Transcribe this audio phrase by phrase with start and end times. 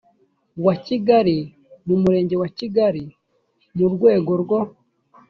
[0.65, 1.37] wa kigali
[1.87, 3.03] mu murenge wa kigali
[3.77, 4.59] mu rwego rwo